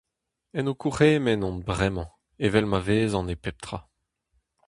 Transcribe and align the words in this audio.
En 0.57 0.67
ho 0.67 0.73
kourc'hemenn 0.81 1.45
on 1.49 1.57
bremañ 1.67 2.09
evel 2.45 2.67
ma 2.69 2.79
vezan 2.87 3.31
e 3.33 3.35
pep 3.43 3.57
tra. 3.63 3.79